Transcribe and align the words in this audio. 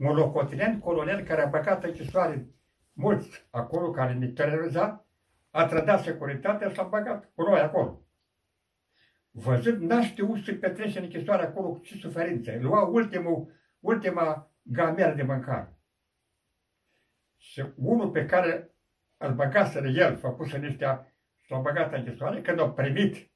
un 0.00 0.14
locotenent 0.14 0.82
colonel 0.82 1.24
care 1.24 1.42
a 1.42 1.46
băgat 1.46 1.84
închisoare 1.84 2.46
mulți 2.92 3.46
acolo 3.50 3.90
care 3.90 4.12
ne 4.12 4.28
teroriza, 4.28 5.06
a 5.50 5.66
trădat 5.66 6.02
securitatea 6.02 6.68
și 6.68 6.76
l-a 6.76 6.82
băgat 6.82 7.30
cu 7.34 7.42
noi 7.42 7.60
acolo. 7.60 8.02
Văzând, 9.30 9.82
n-a 9.82 10.02
știut 10.02 10.44
să 10.44 10.54
petrece 10.54 10.98
în 10.98 11.04
închisoare 11.04 11.42
acolo 11.42 11.72
cu 11.72 11.78
ce 11.78 11.96
suferințe. 11.96 12.58
Lua 12.60 12.82
ultimul, 12.82 13.52
ultima 13.80 14.52
gameră 14.62 15.14
de 15.14 15.22
mâncare. 15.22 15.78
Și 17.36 17.64
unul 17.76 18.10
pe 18.10 18.26
care 18.26 18.74
îl 19.16 19.34
băgaseră 19.34 19.88
el, 19.88 20.16
făcuse 20.16 20.58
niște, 20.58 21.14
și 21.40 21.50
l-a 21.50 21.58
băgat 21.58 21.92
în 21.92 21.98
închisoare, 21.98 22.40
când 22.40 22.60
a 22.60 22.70
primit 22.70 23.30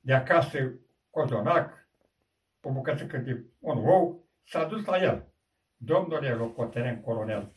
de 0.00 0.14
acasă 0.14 0.80
cozonac, 1.10 1.88
o 2.60 2.72
bucățică 2.72 3.16
de 3.16 3.44
un 3.58 3.86
ou, 3.86 4.27
s-a 4.48 4.64
dus 4.64 4.84
la 4.84 4.98
el. 4.98 5.32
Domnule 5.76 6.34
locotenent 6.34 7.04
colonel, 7.04 7.52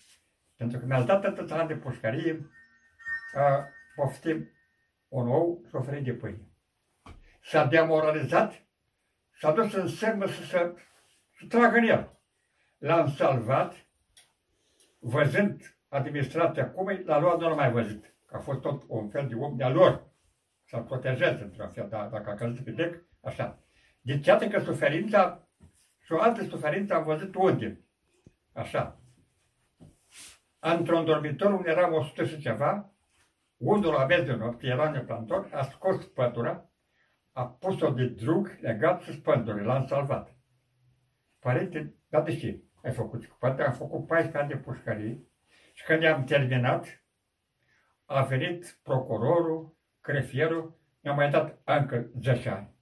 pentru 0.56 0.80
că 0.80 0.86
mi-ați 0.86 1.06
dat 1.06 1.26
atât 1.26 1.52
ani 1.52 1.68
de 1.68 1.76
pușcărie, 1.76 2.50
a, 3.34 3.68
poftim 3.96 4.50
un 5.08 5.28
ou 5.28 5.64
și 5.68 5.76
oferim 5.76 6.04
de 6.04 6.14
pâine. 6.14 6.48
S-a 7.44 7.66
demoralizat, 7.66 8.66
s-a 9.40 9.52
dus 9.52 9.74
în 9.74 9.88
sârmă 9.88 10.26
să 10.26 10.44
se 10.44 10.74
să 11.38 11.46
tragă 11.48 11.78
în 11.78 11.84
el. 11.84 12.20
L-am 12.78 13.10
salvat, 13.10 13.86
văzând 15.00 15.76
administrația 15.88 16.72
cum 16.72 17.02
l-a 17.06 17.20
luat, 17.20 17.40
nu 17.40 17.50
l-a 17.50 17.56
mai 17.56 17.72
văzut. 17.72 18.16
Că 18.26 18.36
a 18.36 18.40
fost 18.40 18.62
tot 18.62 18.84
un 18.88 19.10
fel 19.10 19.28
de 19.28 19.36
om 19.36 19.56
de-a 19.56 19.70
lor. 19.70 20.10
Să-l 20.66 20.84
protejeze 20.84 21.44
într-un 21.44 21.70
fel, 21.70 21.88
dar 21.90 22.08
dacă 22.08 22.30
a 22.30 22.34
căzut 22.34 22.64
pe 22.64 22.72
dec, 22.72 23.04
așa. 23.22 23.60
Deci 24.02 24.26
iată 24.26 24.48
că 24.48 24.60
suferința 24.60 25.51
și 26.04 26.12
o 26.12 26.22
altă 26.22 26.44
suferință 26.44 26.94
am 26.94 27.04
văzut 27.04 27.36
unde. 27.36 27.86
Așa. 28.54 29.02
Într-un 30.60 31.06
dormitor 31.06 31.54
unde 31.54 31.70
eram 31.70 31.94
100 31.94 32.26
și 32.26 32.40
ceva, 32.40 32.94
unul 33.58 33.94
la 33.94 34.06
vezi 34.06 34.26
de 34.26 34.34
noapte, 34.34 34.68
era 34.68 34.90
în 34.90 35.06
plantor, 35.06 35.50
a 35.54 35.64
scos 35.64 36.06
pătura, 36.06 36.70
a 37.32 37.48
pus-o 37.48 37.90
de 37.90 38.06
drug 38.06 38.58
legat 38.62 39.02
și 39.02 39.14
spândurile, 39.14 39.66
l-am 39.66 39.86
salvat. 39.86 40.36
Părinte, 41.40 41.96
da 42.08 42.22
de 42.22 42.36
ce 42.36 42.64
ai 42.84 42.92
făcut? 42.92 43.26
Poate 43.26 43.64
am 43.64 43.74
făcut 43.74 44.08
14 44.08 44.38
ani 44.38 44.48
de 44.48 44.58
pușcărie 44.58 45.24
și 45.74 45.84
când 45.84 46.04
am 46.04 46.24
terminat, 46.24 47.04
a 48.06 48.22
venit 48.22 48.80
procurorul, 48.84 49.78
crefierul, 50.02 50.80
mi-a 51.02 51.14
mai 51.14 51.30
dat 51.30 51.62
încă 51.64 52.10
10 52.22 52.50
ani. 52.50 52.76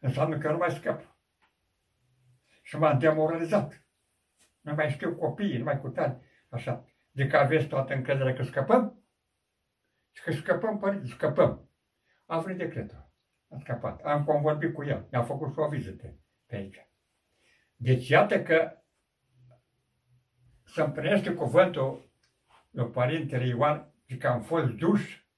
Înseamnă 0.00 0.38
că 0.38 0.50
nu 0.50 0.56
mai 0.56 0.70
scap. 0.70 1.18
Și 2.70 2.76
m-am 2.76 2.98
demoralizat. 2.98 3.84
Nu 4.60 4.74
mai 4.74 4.90
știu 4.90 5.16
copiii, 5.16 5.58
nu 5.58 5.64
mai 5.64 5.80
cu 5.80 5.88
tare. 5.88 6.20
Așa. 6.48 6.84
De 7.10 7.26
că 7.26 7.36
aveți 7.36 7.66
toată 7.66 7.94
încrederea 7.94 8.34
că 8.34 8.42
scăpăm? 8.42 9.04
Și 10.10 10.22
că 10.22 10.32
scăpăm, 10.32 10.78
părinte, 10.78 11.06
scăpăm. 11.06 11.70
A 12.26 12.38
venit 12.38 12.58
decretul. 12.58 13.12
Am 13.48 13.58
scăpat. 13.58 14.00
Am 14.00 14.24
convorbit 14.24 14.74
cu 14.74 14.84
el. 14.84 15.08
Mi-a 15.10 15.22
făcut 15.22 15.52
și 15.52 15.58
o 15.58 15.68
vizită 15.68 16.18
pe 16.46 16.56
aici. 16.56 16.88
Deci 17.76 18.08
iată 18.08 18.42
că 18.42 18.78
să 20.64 20.82
împlinește 20.82 21.34
cuvântul 21.34 22.12
lui 22.70 22.90
Părintele 22.90 23.46
Ioan 23.46 23.94
și 24.06 24.16
că 24.16 24.26
am 24.26 24.42
fost 24.42 24.66
duși 24.66 25.28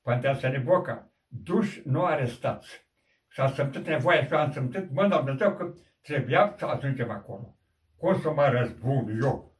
Părintele 0.00 0.58
Boca, 0.58 1.12
duși, 1.26 1.82
nu 1.84 2.04
arestați. 2.04 2.88
Și 3.34 3.40
a 3.40 3.48
simțit 3.48 3.86
nevoia 3.86 4.24
și 4.24 4.32
am 4.32 4.52
simțit 4.52 4.90
mâna 4.90 5.16
Dumnezeu 5.16 5.54
că 5.54 5.74
trebuia 6.02 6.54
să 6.56 6.64
ajungem 6.64 7.10
acolo. 7.10 7.58
Cum 7.96 8.20
să 8.20 8.32
mă 8.32 8.48
răzbun 8.48 9.18
eu 9.22 9.56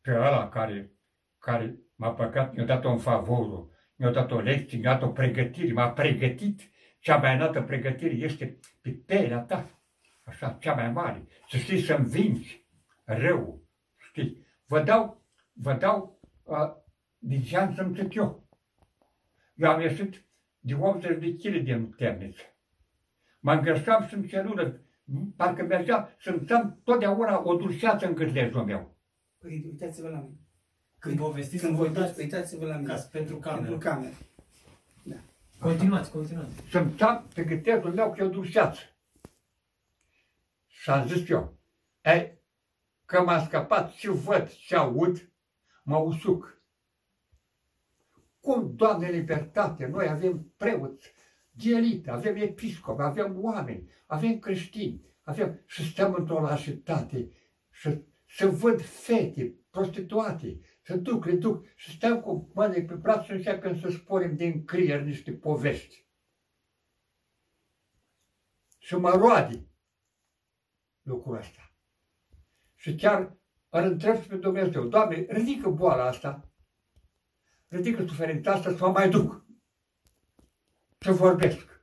pe 0.00 0.10
ăla 0.10 0.48
care, 0.48 0.92
care 1.38 1.76
m-a 1.94 2.12
păcat, 2.12 2.54
mi-a 2.54 2.64
dat 2.64 2.84
un 2.84 2.98
favorul, 2.98 3.70
mi-a 3.96 4.10
dat 4.10 4.30
o 4.30 4.40
lecție, 4.40 4.78
mi-a 4.78 4.92
dat 4.92 5.02
o 5.02 5.12
pregătire, 5.12 5.72
m-a 5.72 5.90
pregătit. 5.90 6.60
Cea 6.98 7.16
mai 7.16 7.34
înaltă 7.34 7.62
pregătire 7.62 8.14
este 8.14 8.58
pe 8.80 8.90
pielea 8.90 9.38
ta, 9.38 9.80
așa, 10.24 10.56
cea 10.60 10.74
mai 10.74 10.90
mare. 10.90 11.26
Să 11.48 11.56
știi 11.56 11.80
să 11.80 11.94
învingi 11.94 12.66
rău, 13.04 13.62
știi? 13.98 14.46
Vă 14.66 14.82
dau, 14.82 15.24
vă 15.52 15.72
dau 15.72 16.20
uh, 16.42 16.72
de 17.18 17.40
ce 17.40 17.58
am 17.58 17.74
simțit 17.74 18.16
eu. 18.16 18.48
Eu 19.54 19.70
am 19.70 19.80
ieșit 19.80 20.24
de 20.58 20.74
80 20.74 21.18
de 21.18 21.34
kg 21.34 21.62
din 21.62 21.90
temniță. 21.90 22.42
Mă 23.44 23.52
îngășam 23.52 24.06
și 24.06 24.14
în 24.14 24.22
celulă, 24.26 24.80
parcă 25.36 25.62
mergea, 25.62 26.16
simțeam 26.20 26.80
totdeauna 26.84 27.42
o 27.44 27.54
dulceață 27.56 28.06
în 28.06 28.14
gâtlejul 28.14 28.64
meu. 28.64 28.96
Păi 29.38 29.62
uitați-vă 29.64 30.08
la 30.08 30.18
mine. 30.18 30.36
Când 30.98 31.18
povestiți, 31.18 31.62
Când 31.64 31.76
vă 31.76 31.82
vorbiți, 31.84 32.00
uitați 32.00 32.20
uitați-vă 32.20 32.66
la 32.66 32.76
mine. 32.76 32.94
ca 32.94 33.08
pentru 33.12 33.36
cameră. 33.36 33.60
Pentru 33.60 33.88
cameră. 33.88 34.14
Continuați, 35.58 36.10
continuați. 36.10 36.54
Simțeam 36.70 37.26
pe 37.34 37.44
gâtlejul 37.44 37.92
meu 37.94 38.12
că 38.12 38.22
e 38.22 38.26
o 38.26 38.28
dulceață. 38.28 38.80
Și 40.66 40.90
am 40.90 41.06
zis 41.06 41.28
eu, 41.28 41.58
ei, 42.02 42.38
că 43.04 43.22
m-a 43.22 43.44
scăpat 43.44 43.90
și 43.90 44.08
văd 44.08 44.48
și 44.50 44.74
aud, 44.74 45.30
mă 45.82 45.96
usuc. 45.96 46.62
Cum, 48.40 48.72
Doamne, 48.76 49.08
libertate, 49.08 49.86
noi 49.86 50.08
avem 50.08 50.52
preoți 50.56 51.12
de 51.52 51.70
elită, 51.70 52.10
avem 52.10 52.36
episcop, 52.36 52.98
avem 52.98 53.36
oameni, 53.40 53.90
avem 54.06 54.38
creștini, 54.38 55.04
avem 55.22 55.60
și 55.66 55.90
stăm 55.90 56.14
într-o 56.14 56.40
lașitate 56.40 57.30
și 57.70 58.02
să 58.28 58.46
văd 58.46 58.82
fete 58.82 59.54
prostituate, 59.70 60.60
să 60.82 60.96
duc, 60.96 61.24
le 61.24 61.32
duc 61.32 61.64
și 61.74 61.90
stăm 61.90 62.20
cu 62.20 62.50
mâine 62.54 62.82
pe 62.82 62.94
braț 62.94 63.24
și 63.24 63.30
începem 63.30 63.78
să 63.78 63.90
sporim 63.90 64.36
din 64.36 64.64
creier 64.64 65.00
niște 65.02 65.32
povești. 65.32 66.06
Și 68.78 68.94
mă 68.94 69.10
roade 69.10 69.66
lucrul 71.02 71.36
ăsta. 71.36 71.72
Și 72.74 72.94
chiar 72.94 73.36
îl 73.68 73.82
întreb 73.82 74.16
pe 74.16 74.36
Dumnezeu, 74.36 74.86
Doamne, 74.86 75.26
ridică 75.28 75.70
boala 75.70 76.06
asta, 76.06 76.50
ridică 77.68 78.06
suferința 78.06 78.52
asta 78.52 78.70
să 78.70 78.84
mă 78.86 78.92
mai 78.92 79.10
duc, 79.10 79.44
să 81.02 81.12
vorbesc. 81.12 81.81